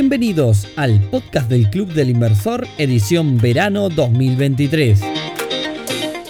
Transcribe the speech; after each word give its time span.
Bienvenidos 0.00 0.68
al 0.76 1.00
podcast 1.10 1.50
del 1.50 1.70
Club 1.70 1.92
del 1.92 2.10
Inversor, 2.10 2.68
edición 2.78 3.36
verano 3.36 3.88
2023. 3.88 5.00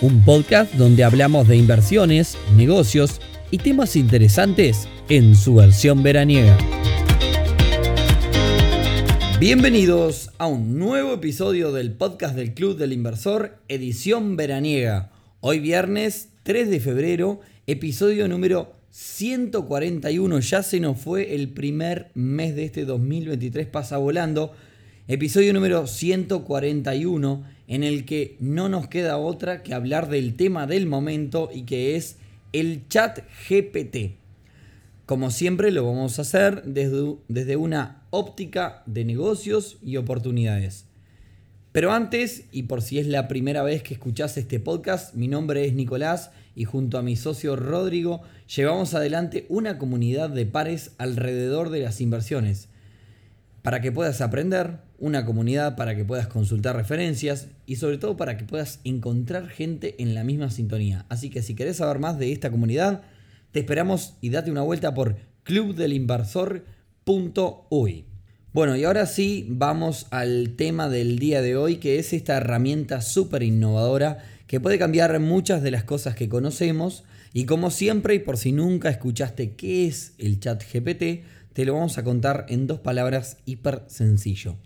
Un 0.01 0.25
podcast 0.25 0.73
donde 0.73 1.05
hablamos 1.05 1.47
de 1.47 1.59
inversiones, 1.59 2.39
negocios 2.57 3.21
y 3.51 3.59
temas 3.59 3.95
interesantes 3.95 4.89
en 5.11 5.37
su 5.37 5.57
versión 5.57 6.03
veraniega. 6.03 6.57
Bienvenidos 9.39 10.31
a 10.39 10.47
un 10.47 10.79
nuevo 10.79 11.13
episodio 11.13 11.71
del 11.71 11.93
podcast 11.93 12.35
del 12.35 12.55
Club 12.55 12.79
del 12.79 12.95
Inversor, 12.95 13.59
edición 13.69 14.37
veraniega. 14.37 15.13
Hoy 15.41 15.61
viernes 15.61 16.31
3 16.45 16.71
de 16.71 16.81
febrero, 16.81 17.41
episodio 17.67 18.29
número 18.29 18.78
141, 19.01 20.41
ya 20.41 20.65
se 20.65 20.81
nos 20.81 20.99
fue 20.99 21.37
el 21.37 21.51
primer 21.51 22.11
mes 22.15 22.57
de 22.57 22.65
este 22.65 22.85
2023, 22.85 23.69
pasa 23.69 23.97
volando. 23.97 24.51
Episodio 25.07 25.53
número 25.53 25.87
141, 25.87 27.45
en 27.69 27.85
el 27.85 28.05
que 28.05 28.37
no 28.41 28.69
nos 28.69 28.89
queda 28.89 29.17
otra 29.19 29.63
que 29.63 29.73
hablar 29.73 30.09
del 30.09 30.35
tema 30.35 30.67
del 30.67 30.87
momento 30.87 31.49
y 31.55 31.63
que 31.63 31.95
es 31.95 32.17
el 32.53 32.89
chat 32.89 33.21
GPT. 33.49 34.17
Como 35.07 35.31
siempre 35.31 35.71
lo 35.71 35.87
vamos 35.87 36.19
a 36.19 36.23
hacer 36.23 36.65
desde, 36.65 37.19
desde 37.29 37.55
una 37.55 38.03
óptica 38.11 38.83
de 38.87 39.05
negocios 39.05 39.79
y 39.81 39.97
oportunidades. 39.97 40.87
Pero 41.79 41.93
antes, 41.93 42.43
y 42.51 42.65
por 42.65 42.83
si 42.83 42.99
es 42.99 43.07
la 43.07 43.29
primera 43.29 43.63
vez 43.63 43.85
que 43.85 43.95
escuchás 43.95 44.37
este 44.37 44.59
podcast, 44.59 45.15
mi 45.15 45.29
nombre 45.29 45.65
es 45.65 45.75
Nicolás 45.75 46.33
y 46.57 46.65
junto 46.65 46.99
a 46.99 47.03
mi 47.03 47.15
socio 47.15 47.55
Rodrigo 47.55 48.21
llevamos 48.53 48.95
adelante 48.95 49.47
una 49.49 49.79
comunidad 49.79 50.29
de 50.29 50.45
pares 50.45 50.91
alrededor 50.99 51.71
de 51.71 51.79
las 51.79 52.01
inversiones. 52.01 52.67
Para 53.63 53.81
que 53.81 53.93
puedas 53.93 54.21
aprender, 54.21 54.79
una 54.99 55.25
comunidad 55.25 55.77
para 55.77 55.95
que 55.95 56.05
puedas 56.05 56.27
consultar 56.27 56.75
referencias 56.75 57.47
y 57.65 57.77
sobre 57.77 57.99
todo 57.99 58.17
para 58.17 58.37
que 58.37 58.45
puedas 58.45 58.81
encontrar 58.83 59.47
gente 59.47 59.95
en 60.03 60.17
la 60.17 60.25
misma 60.25 60.51
sintonía. 60.51 61.07
Así 61.09 61.31
que 61.31 61.43
si 61.43 61.55
querés 61.55 61.77
saber 61.77 62.01
más 62.01 62.19
de 62.19 62.33
esta 62.33 62.51
comunidad, 62.51 63.03
te 63.53 63.61
esperamos 63.61 64.17
y 64.21 64.31
date 64.31 64.51
una 64.51 64.63
vuelta 64.63 64.95
por 64.95 65.15
clubdelinversor.uy. 65.45 68.08
Bueno, 68.55 68.77
y 68.77 68.85
ahora 68.85 69.05
sí 69.05 69.47
vamos 69.51 70.07
al 70.11 70.55
tema 70.57 70.89
del 70.89 71.19
día 71.19 71.43
de 71.43 71.55
hoy, 71.55 71.77
que 71.77 71.99
es 71.99 72.15
esta 72.15 72.39
herramienta 72.39 73.03
súper 73.03 73.43
innovadora 73.43 74.25
que 74.47 74.59
puede 74.59 74.79
cambiar 74.79 75.21
muchas 75.21 75.63
de 75.63 75.71
las 75.71 75.85
cosas 75.85 76.15
que 76.15 76.31
conocemos. 76.31 77.05
Y 77.35 77.45
como 77.45 77.71
siempre, 77.71 78.15
y 78.15 78.21
por 78.21 78.39
si 78.39 78.53
nunca 78.53 78.89
escuchaste 78.89 79.53
qué 79.53 79.87
es 79.87 80.15
el 80.17 80.41
chat 80.41 80.65
GPT, 80.65 81.25
te 81.53 81.67
lo 81.67 81.75
vamos 81.75 81.99
a 81.99 82.05
contar 82.05 82.47
en 82.49 82.67
dos 82.67 82.81
palabras 82.81 83.37
hiper 83.45 83.83
sencillo. 83.87 84.57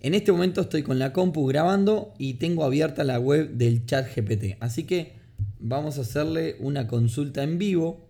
en 0.00 0.14
este 0.14 0.32
momento 0.32 0.60
estoy 0.60 0.82
con 0.82 0.98
la 0.98 1.14
compu 1.14 1.46
grabando 1.46 2.12
y 2.18 2.34
tengo 2.34 2.64
abierta 2.64 3.02
la 3.02 3.18
web 3.18 3.52
del 3.52 3.86
chat 3.86 4.06
GPT. 4.14 4.58
Así 4.60 4.84
que 4.84 5.14
vamos 5.58 5.96
a 5.96 6.02
hacerle 6.02 6.56
una 6.60 6.86
consulta 6.86 7.42
en 7.42 7.58
vivo 7.58 8.09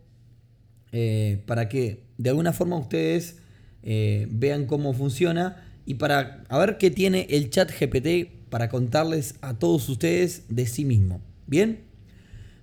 eh, 0.93 1.43
para 1.47 1.69
que 1.69 2.05
de 2.19 2.31
alguna 2.31 2.53
forma 2.53 2.77
ustedes 2.77 3.39
eh, 3.83 4.27
vean 4.31 4.67
cómo 4.67 4.93
funciona 4.93 5.65
y 5.87 5.95
para 5.95 6.45
ver 6.51 6.78
qué 6.78 6.91
tiene 6.91 7.27
el 7.31 7.51
chat 7.51 7.71
GPT 7.71 8.49
para 8.51 8.69
contarles 8.69 9.37
a 9.41 9.59
todos 9.59 9.89
ustedes 9.89 10.45
de 10.49 10.67
sí 10.67 10.84
mismo. 10.84 11.21
Bien, 11.47 11.81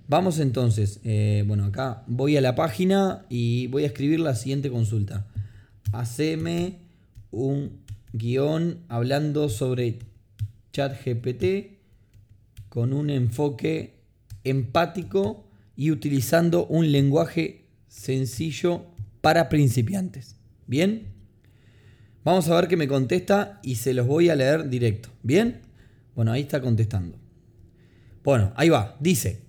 vamos 0.08 0.40
entonces. 0.40 1.00
Eh, 1.04 1.44
bueno, 1.48 1.66
acá 1.66 2.04
voy 2.08 2.38
a 2.38 2.42
la 2.42 2.56
página 2.56 3.26
y 3.30 3.68
voy 3.68 3.84
a 3.84 3.88
escribir 3.88 4.20
la 4.20 4.36
siguiente 4.36 4.70
consulta. 4.70 5.26
Haceme 5.94 6.80
un 7.32 7.80
guion 8.14 8.80
hablando 8.90 9.50
sobre 9.50 10.00
chat 10.72 10.94
GPT 11.04 11.78
con 12.70 12.94
un 12.94 13.10
enfoque 13.10 13.96
empático 14.44 15.46
y 15.76 15.92
utilizando 15.92 16.66
un 16.66 16.92
lenguaje 16.92 17.67
sencillo 17.98 18.86
para 19.22 19.50
principiantes. 19.50 20.36
¿Bien? 20.68 21.08
Vamos 22.24 22.48
a 22.48 22.56
ver 22.56 22.68
qué 22.68 22.78
me 22.78 22.88
contesta 22.88 23.60
y 23.64 23.76
se 23.76 23.94
los 23.94 24.06
voy 24.06 24.30
a 24.30 24.36
leer 24.36 24.70
directo. 24.70 25.10
¿Bien? 25.24 25.62
Bueno, 26.16 26.32
ahí 26.32 26.42
está 26.42 26.62
contestando. 26.62 27.18
Bueno, 28.24 28.54
ahí 28.56 28.70
va. 28.70 28.98
Dice, 29.00 29.42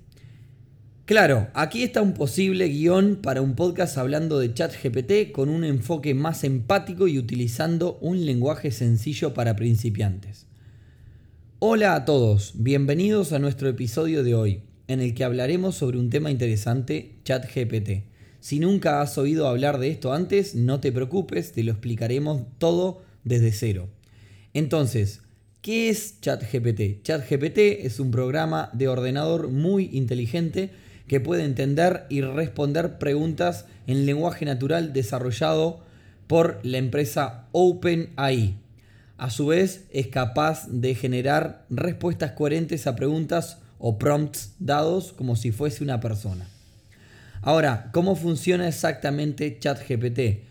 claro, 1.05 1.49
aquí 1.55 1.83
está 1.83 2.01
un 2.03 2.15
posible 2.15 2.69
guion 2.69 3.17
para 3.17 3.43
un 3.43 3.55
podcast 3.55 3.99
hablando 3.99 4.39
de 4.39 4.55
chat 4.55 4.73
GPT 4.83 5.33
con 5.33 5.49
un 5.49 5.65
enfoque 5.65 6.15
más 6.15 6.45
empático 6.45 7.09
y 7.09 7.19
utilizando 7.19 7.99
un 8.01 8.25
lenguaje 8.25 8.71
sencillo 8.71 9.35
para 9.35 9.57
principiantes. 9.57 10.47
Hola 11.59 11.97
a 11.97 12.05
todos, 12.05 12.53
bienvenidos 12.55 13.33
a 13.33 13.41
nuestro 13.41 13.69
episodio 13.69 14.23
de 14.23 14.35
hoy, 14.35 14.63
en 14.87 15.01
el 15.01 15.15
que 15.15 15.25
hablaremos 15.25 15.75
sobre 15.75 15.99
un 15.99 16.09
tema 16.09 16.31
interesante, 16.31 17.17
chat 17.25 17.45
GPT. 17.53 18.18
Si 18.41 18.61
nunca 18.61 19.01
has 19.01 19.19
oído 19.19 19.49
hablar 19.49 19.79
de 19.79 19.91
esto 19.91 20.13
antes, 20.13 20.55
no 20.55 20.81
te 20.81 20.93
preocupes, 20.93 21.53
te 21.53 21.65
lo 21.65 21.73
explicaremos 21.73 22.43
todo 22.59 23.03
desde 23.25 23.53
cero. 23.53 23.89
Entonces, 24.55 25.23
¿qué 25.61 25.89
es 25.89 26.21
ChatGPT? 26.21 27.03
ChatGPT 27.03 27.59
es 27.85 27.99
un 27.99 28.11
programa 28.11 28.71
de 28.73 28.89
ordenador 28.89 29.49
muy 29.49 29.91
inteligente 29.93 30.71
que 31.09 31.21
puede 31.21 31.45
entender 31.45 32.07
y 32.11 32.21
responder 32.21 32.99
preguntas 32.99 33.65
en 33.87 34.07
lenguaje 34.07 34.45
natural 34.45 34.93
desarrollado 34.93 35.81
por 36.29 36.61
la 36.63 36.79
empresa 36.79 37.49
OpenAI. 37.53 38.57
A 39.17 39.31
su 39.31 39.47
vez, 39.47 39.87
es 39.91 40.07
capaz 40.07 40.69
de 40.69 40.95
generar 40.95 41.67
respuestas 41.71 42.33
coherentes 42.33 42.87
a 42.87 42.95
preguntas 42.95 43.59
o 43.81 43.99
prompts 43.99 44.55
dados 44.61 45.13
como 45.13 45.35
si 45.35 45.51
fuese 45.51 45.83
una 45.83 45.99
persona. 45.99 46.49
Ahora, 47.43 47.91
¿cómo 47.93 48.17
funciona 48.17 48.67
exactamente 48.69 49.59
ChatGPT? 49.59 50.47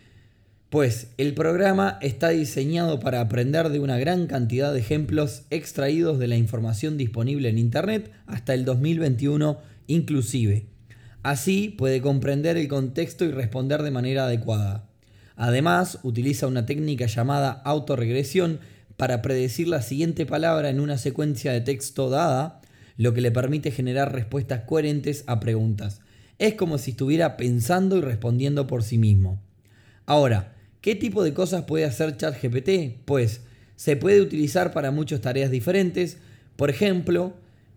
Pues 0.70 1.14
el 1.18 1.34
programa 1.34 1.98
está 2.02 2.30
diseñado 2.30 3.00
para 3.00 3.22
aprender 3.22 3.70
de 3.70 3.80
una 3.80 3.98
gran 3.98 4.28
cantidad 4.28 4.74
de 4.74 4.80
ejemplos 4.80 5.44
extraídos 5.50 6.20
de 6.20 6.28
la 6.28 6.36
información 6.36 6.98
disponible 6.98 7.50
en 7.50 7.58
Internet 7.58 8.12
hasta 8.26 8.54
el 8.54 8.66
2021 8.66 9.60
inclusive. 9.88 10.66
Así 11.24 11.70
puede 11.70 12.02
comprender 12.02 12.58
el 12.58 12.68
contexto 12.68 13.26
y 13.26 13.32
responder 13.32 13.82
de 13.84 13.92
manera 13.92 14.26
adecuada. 14.26 14.90
Además, 15.36 16.00
utiliza 16.04 16.48
una 16.48 16.66
técnica 16.66 17.06
llamada 17.06 17.62
autorregresión 17.64 18.60
para 18.98 19.22
predecir 19.22 19.68
la 19.68 19.82
siguiente 19.82 20.26
palabra 20.26 20.70
en 20.70 20.80
una 20.80 20.98
secuencia 20.98 21.52
de 21.52 21.62
texto 21.62 22.10
dada, 22.10 22.62
lo 22.98 23.14
que 23.14 23.22
le 23.22 23.32
permite 23.32 23.72
generar 23.72 24.14
respuestas 24.14 24.62
coherentes 24.62 25.24
a 25.28 25.40
preguntas. 25.40 26.02
Es 26.40 26.54
como 26.54 26.78
si 26.78 26.92
estuviera 26.92 27.38
pensando 27.38 27.98
y 27.98 28.02
respondiendo 28.02 28.68
por 28.68 28.84
sí 28.84 28.98
mismo. 28.98 29.42
Ahora, 30.06 30.54
¿qué 30.82 30.96
tipo 30.96 31.24
de 31.24 31.34
cosas 31.34 31.64
puede 31.64 31.86
hacer 31.86 32.16
ChatGPT? 32.16 33.04
Pues 33.06 33.42
se 33.76 33.96
puede 33.96 34.22
utilizar 34.22 34.72
para 34.72 34.92
muchas 34.92 35.22
tareas 35.22 35.50
diferentes. 35.50 36.18
Por 36.56 36.70
ejemplo, 36.70 37.34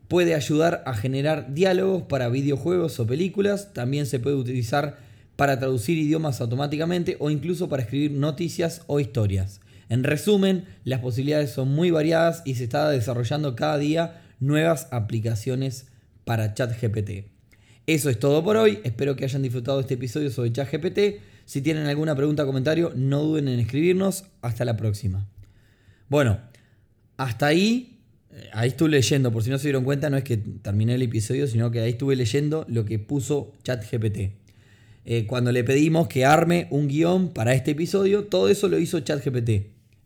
puede 0.08 0.34
ayudar 0.34 0.82
a 0.86 0.94
generar 0.94 1.54
diálogos 1.54 2.02
para 2.02 2.28
videojuegos 2.28 3.00
o 3.00 3.06
películas. 3.06 3.72
También 3.72 4.06
se 4.06 4.20
puede 4.20 4.36
utilizar 4.36 4.98
para 5.36 5.58
traducir 5.58 5.96
idiomas 5.96 6.40
automáticamente 6.42 7.16
o 7.18 7.30
incluso 7.30 7.68
para 7.68 7.82
escribir 7.82 8.12
noticias 8.12 8.82
o 8.86 9.00
historias. 9.00 9.60
En 9.88 10.04
resumen, 10.04 10.66
las 10.84 11.00
posibilidades 11.00 11.50
son 11.50 11.68
muy 11.68 11.90
variadas 11.90 12.42
y 12.44 12.56
se 12.56 12.64
está 12.64 12.90
desarrollando 12.90 13.56
cada 13.56 13.78
día 13.78 14.22
nuevas 14.38 14.86
aplicaciones 14.90 15.86
para 16.24 16.52
ChatGPT. 16.54 17.39
Eso 17.90 18.08
es 18.08 18.20
todo 18.20 18.44
por 18.44 18.56
hoy, 18.56 18.78
espero 18.84 19.16
que 19.16 19.24
hayan 19.24 19.42
disfrutado 19.42 19.78
de 19.78 19.82
este 19.82 19.94
episodio 19.94 20.30
sobre 20.30 20.52
ChatGPT. 20.52 21.20
Si 21.44 21.60
tienen 21.60 21.86
alguna 21.88 22.14
pregunta 22.14 22.44
o 22.44 22.46
comentario, 22.46 22.92
no 22.94 23.20
duden 23.20 23.48
en 23.48 23.58
escribirnos. 23.58 24.26
Hasta 24.42 24.64
la 24.64 24.76
próxima. 24.76 25.26
Bueno, 26.08 26.38
hasta 27.16 27.48
ahí, 27.48 27.98
eh, 28.32 28.48
ahí 28.52 28.68
estuve 28.68 28.90
leyendo, 28.90 29.32
por 29.32 29.42
si 29.42 29.50
no 29.50 29.58
se 29.58 29.64
dieron 29.64 29.82
cuenta, 29.82 30.08
no 30.08 30.16
es 30.16 30.22
que 30.22 30.36
terminé 30.36 30.94
el 30.94 31.02
episodio, 31.02 31.48
sino 31.48 31.72
que 31.72 31.80
ahí 31.80 31.90
estuve 31.90 32.14
leyendo 32.14 32.64
lo 32.68 32.84
que 32.84 33.00
puso 33.00 33.54
ChatGPT. 33.64 34.34
Eh, 35.04 35.26
cuando 35.26 35.50
le 35.50 35.64
pedimos 35.64 36.06
que 36.06 36.24
arme 36.24 36.68
un 36.70 36.86
guion 36.86 37.30
para 37.30 37.54
este 37.54 37.72
episodio, 37.72 38.26
todo 38.26 38.48
eso 38.48 38.68
lo 38.68 38.78
hizo 38.78 39.00
ChatGPT. 39.00 39.50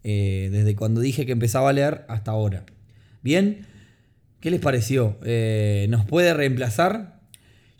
Eh, 0.04 0.48
desde 0.50 0.75
cuando 0.75 1.02
dije 1.02 1.26
que 1.26 1.32
empezaba 1.32 1.69
a 1.69 1.75
leer 1.75 2.06
hasta 2.08 2.30
ahora. 2.30 2.64
Bien, 3.20 3.66
¿qué 4.40 4.50
les 4.50 4.60
pareció? 4.60 5.19
¿Nos 5.20 6.06
puede 6.06 6.32
reemplazar? 6.32 7.13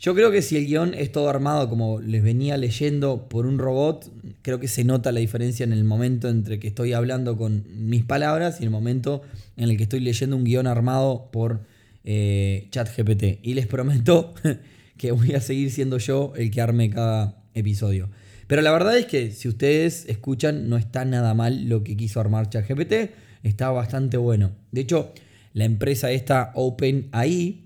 Yo 0.05 0.13
creo 0.13 0.29
que 0.29 0.43
si 0.43 0.55
el 0.55 0.67
guion 0.67 0.93
es 0.93 1.11
todo 1.11 1.29
armado 1.29 1.67
como 1.67 1.99
les 1.99 2.21
venía 2.21 2.57
leyendo 2.57 3.27
por 3.27 3.47
un 3.47 3.57
robot, 3.57 4.07
creo 4.43 4.59
que 4.59 4.67
se 4.67 4.83
nota 4.83 5.11
la 5.11 5.19
diferencia 5.19 5.63
en 5.63 5.73
el 5.73 5.83
momento 5.83 6.29
entre 6.29 6.59
que 6.59 6.67
estoy 6.67 6.93
hablando 6.93 7.39
con 7.39 7.63
mis 7.75 8.03
palabras 8.03 8.61
y 8.61 8.65
el 8.65 8.69
momento 8.69 9.23
en 9.57 9.67
el 9.67 9.77
que 9.77 9.81
estoy 9.81 10.01
leyendo 10.01 10.35
un 10.35 10.43
guion 10.43 10.67
armado 10.67 11.31
por 11.31 11.61
eh, 12.03 12.67
ChatGPT. 12.69 13.39
Y 13.41 13.55
les 13.55 13.65
prometo 13.65 14.35
que 14.97 15.11
voy 15.11 15.33
a 15.33 15.41
seguir 15.41 15.71
siendo 15.71 15.97
yo 15.97 16.33
el 16.35 16.51
que 16.51 16.61
arme 16.61 16.91
cada 16.91 17.41
episodio. 17.55 18.11
Pero 18.45 18.61
la 18.61 18.71
verdad 18.71 18.95
es 18.99 19.07
que 19.07 19.31
si 19.31 19.47
ustedes 19.47 20.05
escuchan, 20.07 20.69
no 20.69 20.77
está 20.77 21.03
nada 21.03 21.33
mal 21.33 21.67
lo 21.67 21.83
que 21.83 21.97
quiso 21.97 22.19
armar 22.19 22.47
ChatGPT. 22.47 23.09
Está 23.41 23.71
bastante 23.71 24.17
bueno. 24.17 24.51
De 24.71 24.81
hecho, 24.81 25.13
la 25.53 25.65
empresa 25.65 26.11
esta 26.11 26.51
OpenAI 26.53 27.64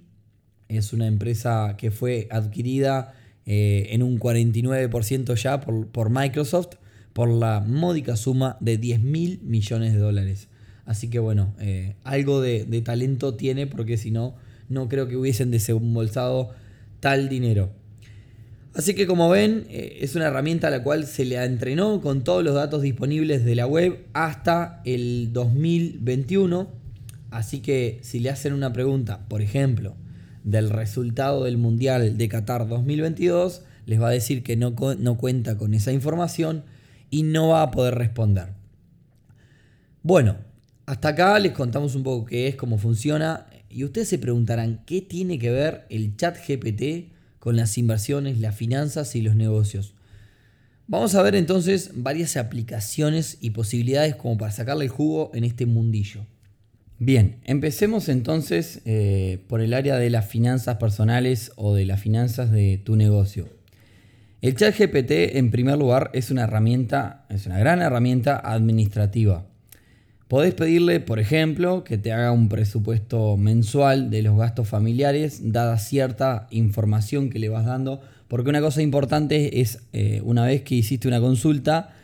es 0.69 0.93
una 0.93 1.07
empresa 1.07 1.75
que 1.77 1.91
fue 1.91 2.27
adquirida 2.31 3.13
eh, 3.45 3.87
en 3.89 4.03
un 4.03 4.19
49% 4.19 5.35
ya 5.35 5.59
por, 5.59 6.09
Microsoft 6.09 6.75
por 7.13 7.29
la 7.29 7.59
módica 7.59 8.15
suma 8.15 8.55
de 8.59 8.77
10 8.77 9.01
mil 9.01 9.39
millones 9.43 9.93
de 9.93 9.99
dólares. 9.99 10.47
Así 10.85 11.09
que 11.09 11.19
bueno, 11.19 11.53
eh, 11.59 11.95
algo 12.03 12.41
de, 12.41 12.65
de 12.65 12.81
talento 12.81 13.35
tiene 13.35 13.67
porque 13.67 13.97
si 13.97 14.11
no, 14.11 14.35
no 14.69 14.87
creo 14.87 15.07
que 15.07 15.17
hubiesen 15.17 15.51
desembolsado 15.51 16.51
tal 16.99 17.27
dinero. 17.27 17.71
Así 18.75 18.93
que 18.93 19.07
como 19.07 19.29
ven, 19.29 19.65
eh, 19.69 19.97
es 20.01 20.15
una 20.15 20.27
herramienta 20.27 20.67
a 20.67 20.71
la 20.71 20.83
cual 20.83 21.05
se 21.07 21.25
le 21.25 21.43
entrenó 21.43 21.99
con 22.01 22.23
todos 22.23 22.43
los 22.43 22.53
datos 22.53 22.81
disponibles 22.81 23.43
de 23.43 23.55
la 23.55 23.65
web 23.65 24.05
hasta 24.13 24.81
el 24.85 25.33
2021. 25.33 26.69
Así 27.31 27.59
que 27.61 27.99
si 28.03 28.19
le 28.19 28.29
hacen 28.29 28.53
una 28.53 28.71
pregunta, 28.71 29.25
por 29.27 29.41
ejemplo, 29.41 29.95
del 30.43 30.69
resultado 30.69 31.43
del 31.43 31.57
Mundial 31.57 32.17
de 32.17 32.29
Qatar 32.29 32.67
2022, 32.67 33.63
les 33.85 34.01
va 34.01 34.09
a 34.09 34.11
decir 34.11 34.43
que 34.43 34.55
no, 34.55 34.73
no 34.97 35.17
cuenta 35.17 35.57
con 35.57 35.73
esa 35.73 35.91
información 35.91 36.63
y 37.09 37.23
no 37.23 37.49
va 37.49 37.63
a 37.63 37.71
poder 37.71 37.95
responder. 37.95 38.49
Bueno, 40.03 40.37
hasta 40.85 41.09
acá 41.09 41.37
les 41.39 41.51
contamos 41.53 41.95
un 41.95 42.03
poco 42.03 42.25
qué 42.25 42.47
es, 42.47 42.55
cómo 42.55 42.77
funciona. 42.77 43.47
Y 43.69 43.83
ustedes 43.83 44.07
se 44.07 44.17
preguntarán, 44.17 44.81
¿qué 44.85 45.01
tiene 45.01 45.37
que 45.37 45.51
ver 45.51 45.85
el 45.89 46.15
chat 46.15 46.37
GPT 46.37 47.09
con 47.39 47.55
las 47.55 47.77
inversiones, 47.77 48.39
las 48.39 48.55
finanzas 48.55 49.15
y 49.15 49.21
los 49.21 49.35
negocios. 49.35 49.93
Vamos 50.87 51.15
a 51.15 51.21
ver 51.21 51.35
entonces 51.35 51.91
varias 51.95 52.37
aplicaciones 52.37 53.37
y 53.41 53.51
posibilidades 53.51 54.15
como 54.15 54.37
para 54.37 54.51
sacarle 54.51 54.85
el 54.85 54.91
jugo 54.91 55.31
en 55.33 55.43
este 55.43 55.65
mundillo. 55.65 56.25
Bien, 57.01 57.37
empecemos 57.45 58.09
entonces 58.09 58.81
eh, 58.83 59.39
por 59.47 59.61
el 59.61 59.73
área 59.73 59.95
de 59.95 60.09
las 60.09 60.27
finanzas 60.27 60.75
personales 60.75 61.53
o 61.55 61.73
de 61.73 61.85
las 61.85 62.01
finanzas 62.01 62.51
de 62.51 62.77
tu 62.77 62.97
negocio. 62.97 63.47
El 64.41 64.55
chat 64.55 64.77
GPT 64.77 65.37
en 65.37 65.49
primer 65.49 65.77
lugar 65.77 66.11
es 66.13 66.29
una 66.29 66.43
herramienta, 66.43 67.25
es 67.29 67.45
una 67.45 67.57
gran 67.57 67.81
herramienta 67.81 68.37
administrativa. 68.37 69.45
Podés 70.27 70.53
pedirle, 70.53 70.99
por 70.99 71.19
ejemplo, 71.19 71.85
que 71.85 71.97
te 71.97 72.11
haga 72.11 72.33
un 72.33 72.49
presupuesto 72.49 73.37
mensual 73.37 74.09
de 74.09 74.21
los 74.21 74.37
gastos 74.37 74.67
familiares, 74.67 75.53
dada 75.53 75.77
cierta 75.77 76.47
información 76.51 77.29
que 77.29 77.39
le 77.39 77.47
vas 77.47 77.65
dando, 77.65 78.01
porque 78.27 78.49
una 78.49 78.59
cosa 78.59 78.81
importante 78.81 79.61
es, 79.61 79.79
eh, 79.93 80.21
una 80.25 80.45
vez 80.45 80.63
que 80.63 80.75
hiciste 80.75 81.07
una 81.07 81.21
consulta, 81.21 81.95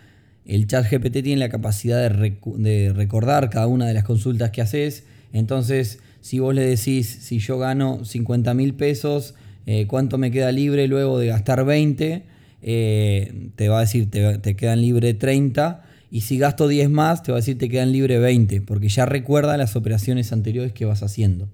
el 0.45 0.67
chat 0.67 0.89
GPT 0.89 1.23
tiene 1.23 1.37
la 1.37 1.49
capacidad 1.49 2.09
de, 2.09 2.93
recordar 2.93 3.49
cada 3.49 3.67
una 3.67 3.87
de 3.87 3.93
las 3.93 4.03
consultas 4.03 4.51
que 4.51 4.61
haces, 4.61 5.03
entonces 5.33 5.99
si 6.21 6.39
vos 6.39 6.55
le 6.55 6.63
decís, 6.63 7.07
si 7.21 7.39
yo 7.39 7.57
gano 7.59 8.03
50 8.03 8.53
mil 8.53 8.73
pesos, 8.73 9.35
eh, 9.65 9.85
¿cuánto 9.87 10.17
me 10.17 10.31
queda 10.31 10.51
libre 10.51 10.87
luego 10.87 11.19
de 11.19 11.27
gastar 11.27 11.65
20? 11.65 12.23
Eh, 12.61 13.49
te 13.55 13.69
va 13.69 13.77
a 13.77 13.81
decir, 13.81 14.09
te, 14.09 14.55
quedan 14.55 14.81
libre 14.81 15.13
30 15.13 15.83
y 16.09 16.21
si 16.21 16.39
gasto 16.39 16.67
10 16.67 16.89
más, 16.89 17.21
te 17.21 17.31
va 17.31 17.37
a 17.37 17.41
decir 17.41 17.59
te 17.59 17.69
quedan 17.69 17.91
libre 17.91 18.17
20, 18.17 18.61
porque 18.61 18.89
ya 18.89 19.05
recuerda 19.05 19.55
las 19.57 19.75
operaciones 19.75 20.31
anteriores 20.31 20.73
que 20.73 20.85
vas 20.85 21.03
haciendo. 21.03 21.47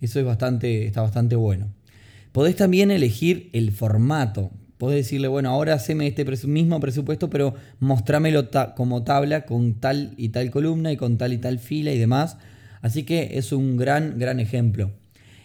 Eso 0.00 0.18
es 0.18 0.24
bastante, 0.24 0.86
está 0.86 1.02
bastante 1.02 1.36
bueno. 1.36 1.68
Podés 2.32 2.56
también 2.56 2.90
elegir 2.90 3.50
el 3.52 3.72
formato. 3.72 4.50
Podés 4.78 5.04
decirle, 5.04 5.28
bueno, 5.28 5.50
ahora 5.50 5.74
haceme 5.74 6.06
este 6.06 6.24
mismo 6.46 6.80
presupuesto, 6.80 7.28
pero 7.28 7.54
mostrámelo 7.80 8.48
como 8.76 9.02
tabla 9.02 9.44
con 9.44 9.74
tal 9.74 10.14
y 10.16 10.30
tal 10.30 10.50
columna 10.50 10.92
y 10.92 10.96
con 10.96 11.18
tal 11.18 11.32
y 11.32 11.38
tal 11.38 11.58
fila 11.58 11.92
y 11.92 11.98
demás. 11.98 12.38
Así 12.80 13.02
que 13.02 13.30
es 13.34 13.52
un 13.52 13.76
gran, 13.76 14.18
gran 14.18 14.40
ejemplo. 14.40 14.92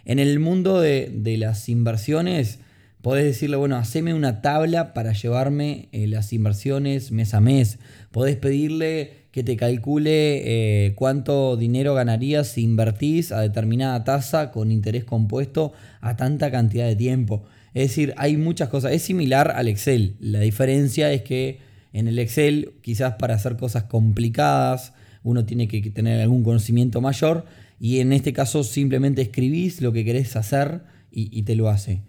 En 0.05 0.19
el 0.19 0.39
mundo 0.39 0.79
de, 0.79 1.11
de 1.13 1.37
las 1.37 1.67
inversiones, 1.67 2.59
Podés 3.03 3.25
decirle, 3.25 3.57
bueno, 3.57 3.75
haceme 3.75 4.13
una 4.13 4.41
tabla 4.41 4.93
para 4.93 5.11
llevarme 5.11 5.89
eh, 5.91 6.07
las 6.07 6.31
inversiones 6.31 7.11
mes 7.11 7.33
a 7.33 7.41
mes. 7.41 7.77
Podés 8.11 8.37
pedirle 8.37 9.25
que 9.31 9.43
te 9.43 9.57
calcule 9.57 10.85
eh, 10.85 10.93
cuánto 10.95 11.57
dinero 11.57 11.95
ganarías 11.95 12.47
si 12.47 12.61
invertís 12.61 13.33
a 13.33 13.41
determinada 13.41 14.05
tasa 14.05 14.51
con 14.51 14.71
interés 14.71 15.03
compuesto 15.03 15.73
a 15.99 16.15
tanta 16.15 16.49
cantidad 16.49 16.87
de 16.87 16.95
tiempo. 16.95 17.43
Es 17.73 17.89
decir, 17.89 18.13
hay 18.17 18.37
muchas 18.37 18.69
cosas. 18.69 18.91
Es 18.91 19.03
similar 19.03 19.51
al 19.51 19.67
Excel. 19.67 20.15
La 20.19 20.39
diferencia 20.39 21.11
es 21.11 21.21
que 21.23 21.59
en 21.91 22.07
el 22.07 22.19
Excel, 22.19 22.73
quizás 22.81 23.15
para 23.15 23.35
hacer 23.35 23.57
cosas 23.57 23.83
complicadas, 23.83 24.93
uno 25.23 25.45
tiene 25.45 25.67
que 25.67 25.81
tener 25.89 26.21
algún 26.21 26.43
conocimiento 26.43 27.01
mayor. 27.01 27.45
Y 27.79 27.99
en 27.99 28.13
este 28.13 28.33
caso 28.33 28.63
simplemente 28.63 29.21
escribís 29.21 29.81
lo 29.81 29.91
que 29.91 30.05
querés 30.05 30.35
hacer 30.35 30.81
y 31.11 31.43
te 31.43 31.55
lo 31.55 31.69
hace. 31.69 32.01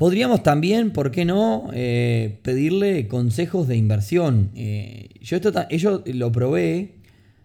Podríamos 0.00 0.42
también, 0.42 0.92
¿por 0.92 1.10
qué 1.10 1.26
no?, 1.26 1.68
eh, 1.74 2.38
pedirle 2.40 3.06
consejos 3.06 3.68
de 3.68 3.76
inversión. 3.76 4.50
Eh, 4.54 5.10
yo, 5.20 5.36
esto, 5.36 5.52
yo 5.68 6.02
lo 6.06 6.32
probé 6.32 6.94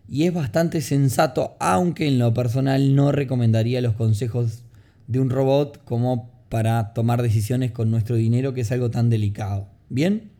y 0.07 0.24
es 0.24 0.34
bastante 0.34 0.79
sensato, 0.79 1.57
aunque 1.60 2.07
en 2.07 2.17
lo 2.17 2.34
personal 2.34 2.95
no 2.95 3.12
recomendaría 3.12 3.81
los 3.81 3.95
consejos 3.95 4.63
de 5.07 5.19
un 5.19 5.29
robot 5.31 5.84
como 5.84 6.31
para 6.55 6.93
tomar 6.93 7.21
decisiones 7.21 7.74
con 7.74 7.91
nuestro 7.91 8.15
dinero, 8.15 8.53
que 8.53 8.62
es 8.62 8.71
algo 8.71 8.89
tan 8.89 9.09
delicado. 9.09 9.67
¿Bien? 9.89 10.31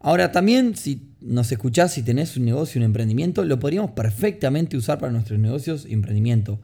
Ahora 0.00 0.32
también, 0.32 0.74
si 0.74 1.10
nos 1.20 1.52
escuchás, 1.52 1.92
si 1.92 2.02
tenés 2.02 2.34
un 2.38 2.46
negocio, 2.46 2.78
un 2.78 2.86
emprendimiento, 2.86 3.44
lo 3.44 3.58
podríamos 3.58 3.90
perfectamente 3.90 4.74
usar 4.74 4.98
para 4.98 5.12
nuestros 5.12 5.38
negocios 5.38 5.84
y 5.86 5.92
emprendimiento 5.92 6.62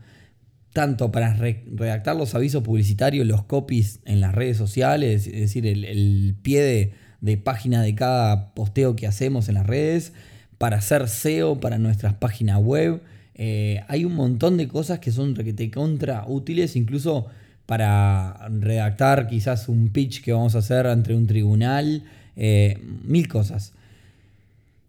tanto 0.73 1.13
para 1.13 1.35
redactar 1.35 2.17
los 2.17 2.35
avisos 2.35 2.63
publicitarios, 2.63 3.27
los 3.27 3.45
copies 3.45 4.01
en 4.07 4.23
las 4.23 4.35
redes 4.35 4.57
sociales, 4.57 5.27
es 5.27 5.39
decir, 5.39 5.67
el, 5.67 6.35
pie 6.41 6.95
de, 7.21 7.37
página 7.37 7.83
de 7.83 7.95
cada 7.95 8.55
posteo 8.55 8.97
que 8.97 9.07
hacemos 9.07 9.51
en 9.51 9.57
las 9.57 9.67
redes, 9.67 10.15
para 10.57 10.79
hacer 10.79 11.07
SEO 11.07 11.61
para 11.61 11.77
nuestras 11.77 12.15
páginas 12.15 12.63
web. 12.63 13.03
Eh, 13.35 13.85
hay 13.89 14.07
un 14.07 14.15
montón 14.15 14.57
de 14.57 14.69
cosas 14.69 15.01
que 15.01 15.13
son 15.13 15.37
contra 15.71 16.25
útiles, 16.27 16.77
incluso 16.77 17.27
para 17.67 18.49
redactar 18.49 19.29
quizás 19.29 19.69
un 19.69 19.89
pitch 19.89 20.23
que 20.23 20.33
vamos 20.33 20.55
a 20.55 20.59
hacer 20.59 20.87
ante 20.87 21.15
un 21.15 21.27
tribunal, 21.27 22.05
eh, 22.37 22.79
mil 23.05 23.29
cosas. 23.29 23.73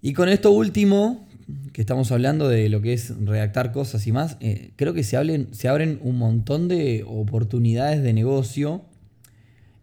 Y 0.01 0.13
con 0.13 0.29
esto 0.29 0.51
último, 0.51 1.25
que 1.71 1.81
estamos 1.81 2.11
hablando 2.11 2.49
de 2.49 2.69
lo 2.69 2.81
que 2.81 2.93
es 2.93 3.13
redactar 3.25 3.71
cosas 3.71 4.05
y 4.07 4.11
más, 4.11 4.37
eh, 4.39 4.71
creo 4.75 4.93
que 4.93 5.03
se, 5.03 5.17
hablen, 5.17 5.49
se 5.51 5.67
abren 5.67 5.99
un 6.01 6.17
montón 6.17 6.67
de 6.67 7.03
oportunidades 7.07 8.03
de 8.03 8.13
negocio. 8.13 8.81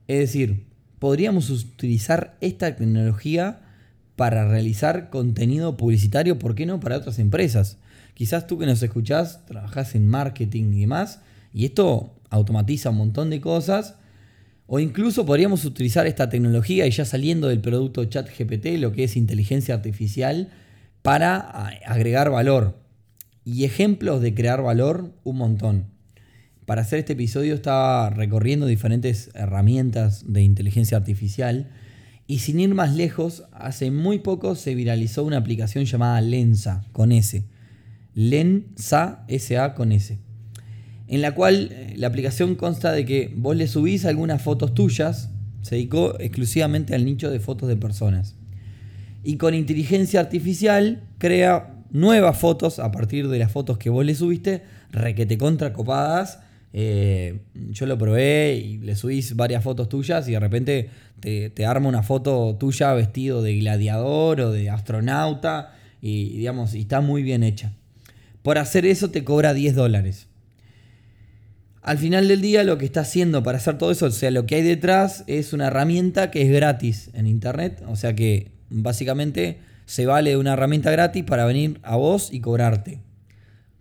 Es 0.08 0.18
decir, 0.18 0.64
podríamos 0.98 1.50
utilizar 1.50 2.36
esta 2.40 2.76
tecnología 2.76 3.60
para 4.16 4.46
realizar 4.46 5.08
contenido 5.08 5.76
publicitario, 5.76 6.38
¿por 6.38 6.54
qué 6.54 6.66
no 6.66 6.80
para 6.80 6.98
otras 6.98 7.18
empresas? 7.18 7.78
Quizás 8.12 8.46
tú 8.46 8.58
que 8.58 8.66
nos 8.66 8.82
escuchás, 8.82 9.46
trabajás 9.46 9.94
en 9.94 10.06
marketing 10.06 10.74
y 10.74 10.80
demás, 10.80 11.20
y 11.54 11.64
esto 11.64 12.19
automatiza 12.30 12.90
un 12.90 12.96
montón 12.96 13.28
de 13.28 13.40
cosas. 13.40 13.96
O 14.66 14.78
incluso 14.78 15.26
podríamos 15.26 15.64
utilizar 15.64 16.06
esta 16.06 16.28
tecnología 16.30 16.86
y 16.86 16.90
ya 16.90 17.04
saliendo 17.04 17.48
del 17.48 17.60
producto 17.60 18.04
ChatGPT, 18.04 18.78
lo 18.78 18.92
que 18.92 19.04
es 19.04 19.16
inteligencia 19.16 19.74
artificial, 19.74 20.50
para 21.02 21.38
agregar 21.86 22.30
valor. 22.30 22.78
Y 23.44 23.64
ejemplos 23.64 24.22
de 24.22 24.34
crear 24.34 24.62
valor, 24.62 25.12
un 25.24 25.36
montón. 25.36 25.86
Para 26.66 26.82
hacer 26.82 27.00
este 27.00 27.14
episodio 27.14 27.54
estaba 27.54 28.10
recorriendo 28.10 28.66
diferentes 28.66 29.30
herramientas 29.34 30.32
de 30.32 30.42
inteligencia 30.42 30.96
artificial 30.96 31.68
y 32.30 32.38
sin 32.38 32.60
ir 32.60 32.76
más 32.76 32.94
lejos, 32.94 33.42
hace 33.50 33.90
muy 33.90 34.20
poco 34.20 34.54
se 34.54 34.76
viralizó 34.76 35.24
una 35.24 35.38
aplicación 35.38 35.84
llamada 35.84 36.20
Lensa 36.20 36.86
con 36.92 37.10
S. 37.10 37.42
Lensa, 38.14 39.24
S-A 39.26 39.74
con 39.74 39.90
S. 39.90 40.16
En 41.10 41.20
la 41.20 41.34
cual 41.34 41.68
eh, 41.70 41.94
la 41.98 42.06
aplicación 42.06 42.54
consta 42.54 42.92
de 42.92 43.04
que 43.04 43.30
vos 43.36 43.54
le 43.54 43.68
subís 43.68 44.06
algunas 44.06 44.40
fotos 44.40 44.72
tuyas, 44.72 45.28
se 45.60 45.74
dedicó 45.74 46.18
exclusivamente 46.18 46.94
al 46.94 47.04
nicho 47.04 47.30
de 47.30 47.38
fotos 47.38 47.68
de 47.68 47.76
personas. 47.76 48.36
Y 49.22 49.36
con 49.36 49.54
inteligencia 49.54 50.20
artificial 50.20 51.02
crea 51.18 51.74
nuevas 51.90 52.38
fotos 52.38 52.78
a 52.78 52.90
partir 52.90 53.28
de 53.28 53.38
las 53.38 53.52
fotos 53.52 53.76
que 53.76 53.90
vos 53.90 54.06
le 54.06 54.14
subiste, 54.14 54.62
requete 54.90 55.36
contra 55.36 55.74
copadas 55.74 56.38
eh, 56.72 57.40
yo 57.72 57.86
lo 57.86 57.98
probé 57.98 58.54
y 58.54 58.78
le 58.78 58.94
subís 58.94 59.34
varias 59.34 59.64
fotos 59.64 59.88
tuyas 59.88 60.28
y 60.28 60.32
de 60.32 60.40
repente 60.40 60.90
te, 61.18 61.66
arma 61.66 61.88
una 61.88 62.02
foto 62.02 62.56
tuya 62.58 62.92
vestido 62.94 63.42
de 63.42 63.58
gladiador 63.58 64.40
o 64.40 64.52
de 64.52 64.70
astronauta 64.70 65.74
y 66.00 66.36
digamos, 66.36 66.74
y 66.74 66.80
está 66.80 67.00
muy 67.00 67.22
bien 67.22 67.42
hecha. 67.42 67.72
Por 68.42 68.58
hacer 68.58 68.86
eso 68.86 69.10
te 69.10 69.24
cobra 69.24 69.52
10 69.52 69.74
dólares. 69.74 70.28
Al 71.82 71.98
final 71.98 72.28
del 72.28 72.40
día 72.40 72.64
lo 72.64 72.78
que 72.78 72.84
está 72.84 73.00
haciendo 73.00 73.42
para 73.42 73.58
hacer 73.58 73.78
todo 73.78 73.90
eso, 73.90 74.06
o 74.06 74.10
sea, 74.10 74.30
lo 74.30 74.46
que 74.46 74.56
hay 74.56 74.62
detrás 74.62 75.24
es 75.26 75.52
una 75.52 75.68
herramienta 75.68 76.30
que 76.30 76.42
es 76.42 76.50
gratis 76.50 77.10
en 77.14 77.26
internet, 77.26 77.82
o 77.86 77.96
sea 77.96 78.14
que 78.14 78.52
básicamente 78.68 79.58
se 79.86 80.06
vale 80.06 80.36
una 80.36 80.52
herramienta 80.52 80.90
gratis 80.90 81.24
para 81.24 81.46
venir 81.46 81.80
a 81.82 81.96
vos 81.96 82.32
y 82.32 82.40
cobrarte. 82.40 83.00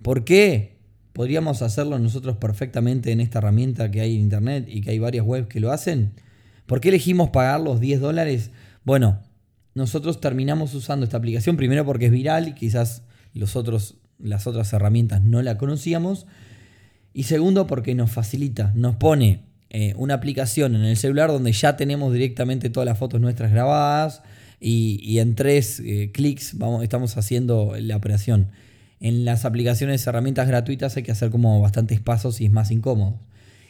¿Por 0.01 0.24
qué? 0.24 0.79
podríamos 1.20 1.62
hacerlo 1.62 2.00
nosotros 2.00 2.38
perfectamente 2.38 3.12
en 3.12 3.20
esta 3.20 3.39
herramienta 3.39 3.91
que 3.91 4.00
hay 4.00 4.15
en 4.15 4.22
internet 4.22 4.65
y 4.70 4.79
que 4.79 4.91
hay 4.91 5.00
varias 5.00 5.25
webs 5.25 5.48
que 5.50 5.60
lo 5.60 5.74
hacen. 5.74 6.13
¿Por 6.65 6.79
qué 6.79 6.88
elegimos 6.88 7.32
pagar 7.32 7.60
los 7.60 7.82
10 7.82 8.00
dólares? 8.00 8.51
Bueno, 8.86 9.20
nosotros 9.74 10.22
terminamos 10.22 10.74
usando 10.75 11.03
esta 11.03 11.18
aplicación 11.18 11.58
primero 11.58 11.84
porque 11.86 12.06
es 12.06 12.12
viral 12.13 12.48
y 12.48 12.53
quizás 12.53 13.03
los 13.34 13.58
otros, 13.58 13.98
las 14.18 14.48
otras 14.48 14.72
herramientas 14.72 15.22
no 15.22 15.41
la 15.41 15.58
conocíamos. 15.58 16.25
Y 17.19 17.23
segundo 17.23 17.67
porque 17.67 17.95
nos 17.95 18.11
facilita, 18.11 18.71
nos 18.75 18.95
pone 18.95 19.41
eh, 19.71 19.93
una 19.97 20.13
aplicación 20.13 20.73
en 20.77 20.85
el 20.85 20.95
celular 20.95 21.29
donde 21.29 21.51
ya 21.51 21.75
tenemos 21.75 22.13
directamente 22.13 22.69
todas 22.69 22.88
las 22.88 22.97
fotos 22.97 23.19
nuestras 23.19 23.51
grabadas 23.51 24.21
y, 24.61 25.19
en 25.19 25.35
tres 25.35 25.81
eh, 25.85 26.11
clics 26.13 26.57
vamos, 26.57 26.81
estamos 26.81 27.17
haciendo 27.17 27.73
la 27.77 27.97
operación 27.97 28.47
en 29.01 29.25
las 29.25 29.43
aplicaciones, 29.43 30.07
herramientas 30.07 30.47
gratuitas 30.47 30.95
hay 30.95 31.03
que 31.03 31.11
hacer 31.11 31.29
como 31.29 31.59
bastantes 31.59 31.99
pasos 31.99 32.39
y 32.39 32.45
es 32.45 32.51
más 32.53 32.71
incómodo. 32.71 33.19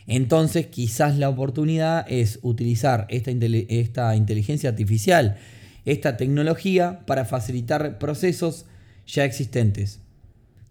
Entonces 0.05 0.67
quizás 0.67 1.17
la 1.17 1.27
oportunidad 1.27 2.05
es 2.07 2.37
utilizar 2.43 3.07
esta, 3.09 3.31
esta 3.31 4.15
inteligencia 4.15 4.69
artificial, 4.69 5.37
esta 5.85 6.17
tecnología 6.17 6.99
para 7.07 7.25
facilitar 7.25 7.97
procesos 7.97 8.67
ya 9.07 9.25
existentes. 9.25 10.01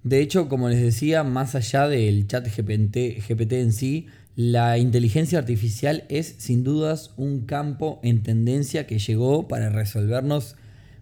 De 0.04 0.20
hecho, 0.20 0.48
como 0.48 0.68
les 0.68 0.80
decía, 0.80 1.24
más 1.24 1.54
allá 1.54 1.88
del 1.88 2.26
chat 2.26 2.46
GPT, 2.46 3.20
GPT 3.26 3.52
en 3.54 3.72
sí, 3.72 4.06
la 4.36 4.78
inteligencia 4.78 5.38
artificial 5.38 6.04
es 6.08 6.36
sin 6.38 6.62
dudas 6.62 7.10
un 7.16 7.40
campo 7.40 7.98
en 8.04 8.22
tendencia 8.22 8.86
que 8.86 9.00
llegó 9.00 9.48
para 9.48 9.68
resolvernos 9.68 10.54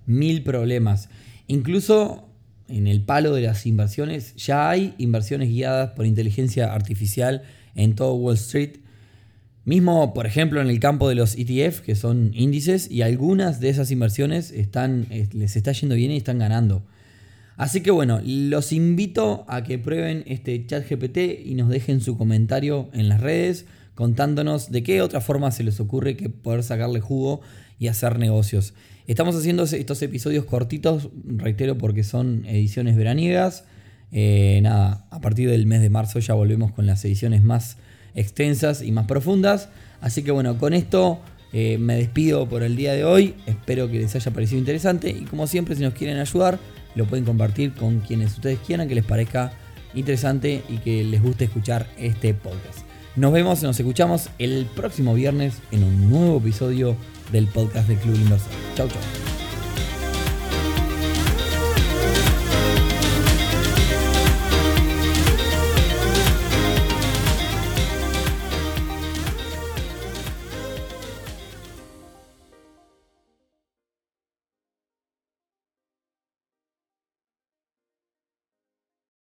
mil 0.07 0.43
problemas. 0.43 1.11
Incluso 1.47 2.31
en 2.69 2.87
el 2.87 3.03
palo 3.03 3.35
de 3.35 3.43
las 3.43 3.67
inversiones, 3.67 4.35
ya 4.37 4.71
hay 4.71 4.95
inversiones 4.99 5.51
guiadas 5.51 5.91
por 5.91 6.07
inteligencia 6.07 6.73
artificial 6.73 7.43
en 7.75 7.95
todo 7.95 8.15
Wall 8.15 8.37
Street. 8.37 8.79
Mismo, 9.65 10.15
por 10.15 10.27
ejemplo, 10.27 10.61
en 10.61 10.69
el 10.69 10.81
campo 10.81 11.09
de 11.09 11.17
los 11.17 11.37
ETF, 11.37 11.81
que 11.81 11.95
son 11.95 12.31
índices, 12.35 12.91
y 12.91 13.03
algunas 13.03 13.61
de 13.61 13.69
esas 13.69 13.91
inversiones 13.91 14.51
están, 14.51 15.07
les 15.11 15.57
está 15.57 15.73
yendo 15.73 15.95
bien 15.95 16.11
y 16.11 16.17
están 16.17 16.39
ganando. 16.39 16.85
Así 17.57 17.81
que 17.81 17.91
bueno, 17.91 18.21
los 18.25 18.73
invito 18.73 19.45
a 19.49 19.63
que 19.63 19.79
prueben 19.79 20.25
este 20.27 20.67
chat 20.67 20.89
GPT 20.89 21.47
y 21.47 21.55
nos 21.55 21.69
dejen 21.69 22.01
su 22.01 22.19
comentario 22.19 22.91
en 22.93 23.09
las 23.09 23.21
redes 23.21 23.67
contándonos 23.95 24.71
de 24.71 24.83
qué 24.83 25.01
otra 25.01 25.21
forma 25.23 25.51
se 25.51 25.65
les 25.65 25.81
ocurre 25.81 26.17
que 26.17 26.29
poder 26.29 26.63
sacarle 26.63 27.01
jugo 27.01 27.41
y 27.79 27.89
hacer 27.89 28.19
negocios. 28.19 28.75
Estamos 29.07 29.35
haciendo 29.37 29.65
estos 29.65 30.03
episodios 30.03 30.45
cortitos, 30.45 31.09
reitero, 31.25 31.79
porque 31.79 32.05
son 32.05 32.45
ediciones 32.45 32.97
veraniegas. 32.97 33.65
Eh, 34.13 34.61
nada, 34.63 35.07
a 35.11 35.21
partir 35.21 35.49
del 35.49 35.67
mes 35.67 35.81
de 35.81 35.91
marzo 35.91 36.19
ya 36.19 36.35
volvemos 36.35 36.73
con 36.73 36.87
las 36.87 37.05
ediciones 37.05 37.43
más 37.43 37.79
extensas 38.15 38.83
y 38.83 38.93
más 38.93 39.07
profundas. 39.07 39.71
Así 40.01 40.23
que 40.23 40.31
bueno, 40.31 40.59
con 40.59 40.75
esto 40.75 41.21
eh, 41.53 41.79
me 41.79 41.97
despido 41.97 42.49
por 42.49 42.63
el 42.63 42.77
día 42.77 42.93
de 42.93 43.05
hoy. 43.05 43.35
Espero 43.47 43.91
que 43.91 44.01
les 44.01 44.15
haya 44.15 44.31
parecido 44.31 44.59
interesante. 44.59 45.09
Y 45.09 45.25
como 45.25 45.47
siempre, 45.47 45.75
si 45.75 45.83
nos 45.83 45.95
quieren 45.95 46.19
ayudar, 46.19 46.59
lo 46.97 47.05
pueden 47.05 47.25
compartir 47.25 47.73
con 47.75 48.01
quienes 48.01 48.33
ustedes 48.33 48.59
quieran, 48.67 48.89
que 48.89 48.97
les 48.97 49.05
parezca 49.05 49.53
interesante 49.95 50.65
y 50.69 50.79
que 50.79 51.05
les 51.05 51.23
guste 51.23 51.45
escuchar 51.45 51.87
este 51.97 52.35
podcast. 52.35 52.81
Nos 53.15 53.33
vemos, 53.33 53.63
nos 53.63 53.79
escuchamos 53.79 54.31
el 54.39 54.67
próximo 54.75 55.15
viernes 55.15 55.63
en 55.71 55.85
un 55.85 56.11
nuevo 56.11 56.39
episodio 56.39 56.97
del 57.33 57.47
podcast 57.47 57.89
del 57.89 57.99
Club 57.99 58.17
Inversor. 58.17 58.51
Chau, 58.75 58.89
chau. 58.89 59.26